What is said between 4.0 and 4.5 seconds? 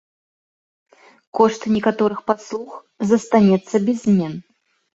змен.